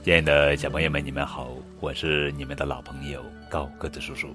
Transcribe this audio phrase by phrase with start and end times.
[0.00, 4.34] 亲爱的小朋友们，你们好，我是你们的老朋友高个子叔叔。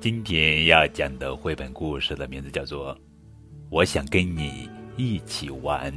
[0.00, 2.94] 今天要讲的绘本故事的名字叫做
[3.70, 5.90] 《我想跟你一起玩》，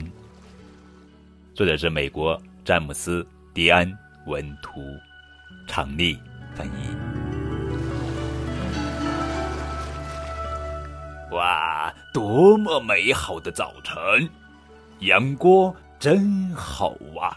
[1.55, 3.23] 作者是美国詹姆斯·
[3.55, 3.91] 迪安
[4.27, 4.81] 文图，
[5.67, 6.17] 常丽
[6.53, 6.95] 翻译。
[11.31, 14.29] 哇，多么美好的早晨！
[14.99, 17.35] 阳光真好啊！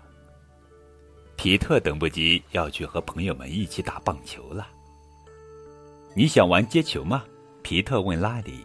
[1.44, 4.66] 皮特等不及要去和朋友们一起打棒球了。
[6.14, 7.22] 你想玩接球吗？
[7.62, 8.60] 皮特问拉里。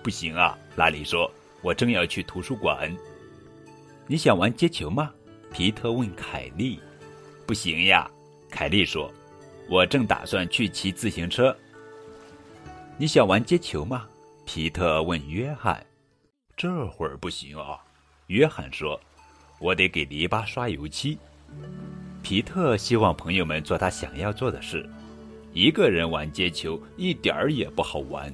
[0.00, 1.28] 不行啊，拉里说，
[1.60, 2.96] 我正要去图书馆。
[4.06, 5.12] 你想玩接球吗？
[5.52, 6.78] 皮特问凯莉。
[7.48, 8.08] 不行呀，
[8.48, 9.12] 凯莉说，
[9.68, 11.52] 我正打算去骑自行车。
[12.96, 14.06] 你想玩接球吗？
[14.44, 15.84] 皮特问约翰。
[16.56, 17.80] 这会儿不行啊。
[18.28, 19.00] 约翰说
[19.58, 21.18] ：“我得给篱笆刷油漆。”
[22.24, 24.88] 皮特希望朋友们做他想要做的事。
[25.52, 28.32] 一个人玩接球一点儿也不好玩。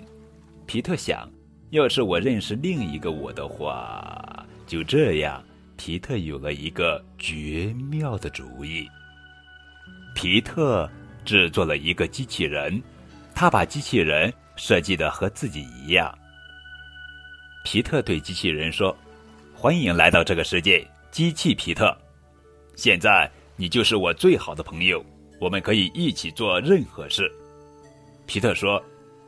[0.65, 1.29] 皮特想，
[1.71, 5.43] 要是我认识另一个我的话，就这样。
[5.77, 8.89] 皮特有了一个绝妙的主意。
[10.15, 10.89] 皮特
[11.25, 12.81] 制作了一个机器人，
[13.35, 16.17] 他把机器人设计的和自己一样。
[17.65, 18.97] 皮特对机器人说。
[19.53, 21.95] 欢迎来到这个世界，机器皮特。
[22.77, 23.31] 现在
[23.61, 25.05] 你就是我最好的朋友，
[25.39, 27.31] 我们可以一起做任何事。
[28.25, 28.83] 皮特说：“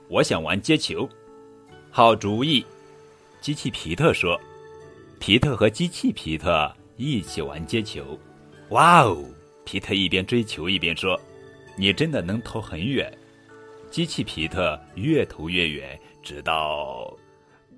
[0.09, 1.07] 我想玩接球。”
[1.93, 2.65] 好主意，
[3.43, 4.41] 机器皮特说。
[5.21, 8.19] 皮特和机器皮特一起玩接球。
[8.71, 9.23] 哇哦！
[9.67, 11.21] 皮特一边追球一边说
[11.77, 13.13] ：“你真的能投很远。”
[13.93, 17.15] 机器皮特越投越远，直到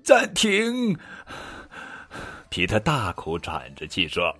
[0.01, 0.97] 暂停。
[2.49, 4.33] 皮特大口喘着气说：“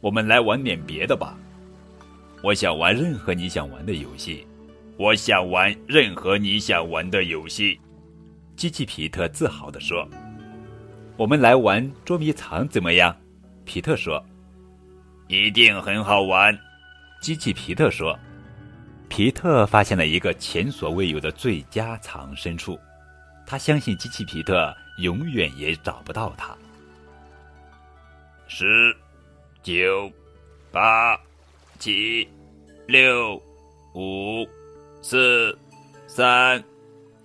[0.00, 1.36] 我们来玩点别的吧。
[2.42, 4.46] 我想玩任何你想玩的游戏。
[4.96, 7.78] 我想玩任何你想玩的游戏。”
[8.56, 10.08] 机器皮特自豪地说
[11.16, 13.16] ：“我们来玩捉迷藏怎么样？”
[13.64, 14.24] 皮特说
[15.28, 16.58] ：“一定很好玩。”
[17.22, 18.18] 机器皮特说
[19.08, 22.78] ：“皮特发现了一个前所未有的最佳藏身处，
[23.46, 26.56] 他相信机器皮特永远也找不到他。”
[28.48, 28.96] 十、
[29.62, 30.10] 九、
[30.72, 31.16] 八、
[31.78, 32.26] 七、
[32.88, 33.36] 六、
[33.92, 34.48] 五、
[35.02, 35.54] 四、
[36.06, 36.64] 三、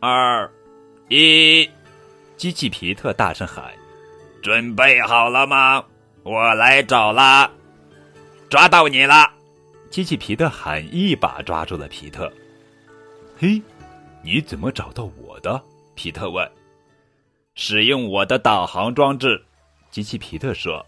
[0.02, 0.52] 二、
[1.08, 1.66] 一！
[2.36, 3.72] 机器皮特大声喊
[4.44, 5.82] ：“准备好了吗？
[6.24, 7.50] 我来找啦！
[8.50, 9.32] 抓到你了！”
[9.90, 12.30] 机器皮特喊，一把抓住了皮特。
[13.40, 13.62] “嘿，
[14.22, 15.64] 你怎么找到我的？”
[15.96, 16.46] 皮特问。
[17.56, 19.42] “使用我的导航装置。”
[19.90, 20.86] 机器皮特说。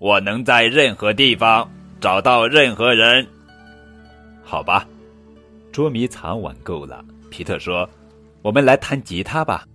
[0.00, 1.68] 我能在任何地方
[2.00, 3.24] 找到任何人。
[4.50, 4.88] 好吧，
[5.70, 7.04] 捉迷藏玩够了。
[7.28, 7.86] 皮特说
[8.40, 9.68] ：“我们来弹吉他吧。”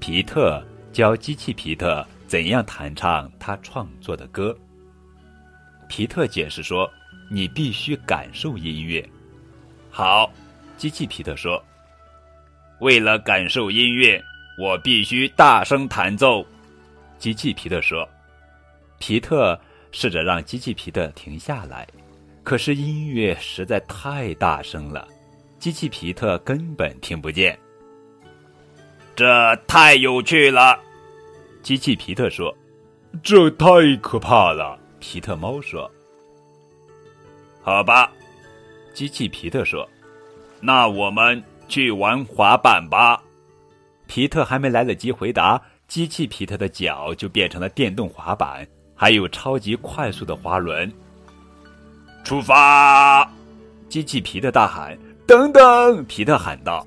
[0.00, 0.60] 皮特
[0.92, 4.52] 教机器皮特怎样弹唱他创作的歌。
[5.88, 6.90] 皮特解释说
[7.30, 9.08] ：“你必须感受音乐。”
[9.88, 10.28] 好，
[10.76, 11.62] 机器皮特说
[12.80, 14.20] ：“为了感受音乐，
[14.58, 16.44] 我必须大声弹奏。”
[17.18, 18.04] 机器皮特说。
[18.98, 19.58] 皮特
[19.92, 21.86] 试着让机器皮特停下来，
[22.42, 25.06] 可是音乐实在太大声了，
[25.58, 27.58] 机器皮特根本听不见。
[29.14, 30.78] 这太有趣了，
[31.62, 32.56] 机器皮特说。
[33.22, 33.66] 这太
[34.00, 35.90] 可怕了，皮特猫说。
[37.60, 38.10] 好吧，
[38.94, 39.86] 机器皮特说。
[40.60, 43.22] 那我们去玩滑板吧。
[44.06, 48.66] 皮特还没来得及回答，机器皮特的脚就变成了电动滑板。
[48.94, 50.90] 还有超级快速的滑轮。
[52.30, 53.28] 出发！
[53.88, 54.96] 机器皮特大喊
[55.26, 55.62] ：“等等！”
[56.06, 56.86] 皮特喊道。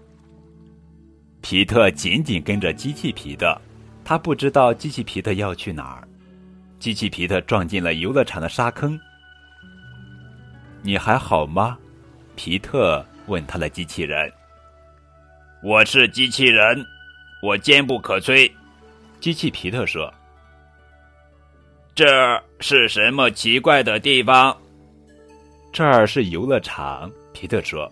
[1.42, 3.54] 皮特紧紧跟着机器皮特，
[4.06, 6.08] 他不知道机器皮特要去哪儿。
[6.80, 8.98] 机器皮特撞进了游乐场的沙坑。
[10.82, 11.78] 你还好吗？
[12.38, 14.32] 皮特问他的机器人。
[15.62, 16.86] 我是机器人，
[17.42, 18.50] 我坚不可摧。
[19.20, 20.10] 机器皮特说。
[21.94, 24.56] 这是什么奇怪的地方？
[25.74, 27.92] 这儿是游乐场，皮特说。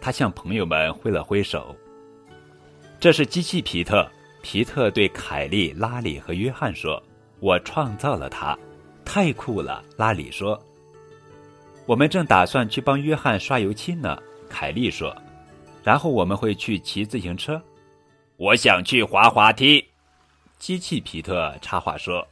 [0.00, 1.76] 他向朋友们挥了挥手。
[2.98, 4.10] 这是机器皮特。
[4.40, 7.02] 皮特对凯莉、拉里和约翰说
[7.40, 8.56] ：“我创造了它，
[9.04, 10.58] 太酷了。”拉里说
[11.84, 14.16] ：“我们正打算去帮约翰刷油漆呢。”
[14.48, 15.14] 凯莉说
[15.84, 17.60] ：“然后我们会去骑自行车。”
[18.38, 19.84] 我想去滑滑梯。
[20.58, 22.26] 机器皮特插话说。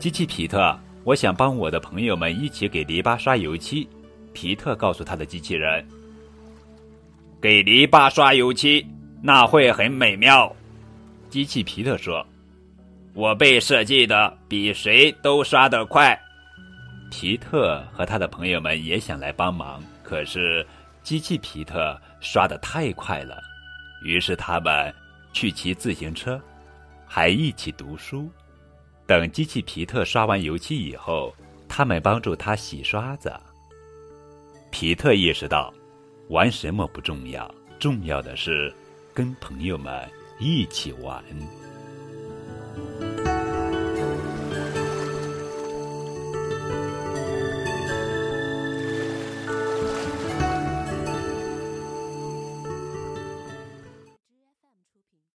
[0.00, 3.88] 机器皮特我想帮我的朋友们一起给篱笆刷油漆。
[4.32, 5.84] 皮特告诉他的机器人
[7.42, 8.86] ：“给篱笆刷油漆，
[9.20, 10.54] 那会很美妙。”
[11.28, 12.24] 机器皮特说
[13.12, 16.16] ：“我被设计的比谁都刷得快。”
[17.10, 20.64] 皮特和他的朋友们也想来帮忙，可是
[21.02, 23.42] 机器皮特刷的太快了，
[24.04, 24.94] 于是他们
[25.32, 26.40] 去骑自行车，
[27.04, 28.30] 还一起读书。
[29.10, 31.34] 等机器皮特刷完油漆以后，
[31.68, 33.32] 他们帮助他洗刷子。
[34.70, 35.74] 皮特意识到，
[36.28, 38.72] 玩什么不重要，重要的是
[39.12, 40.08] 跟朋友们
[40.38, 41.24] 一起玩。